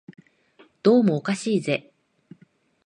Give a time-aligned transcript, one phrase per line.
[0.81, 1.91] どうもおかしいぜ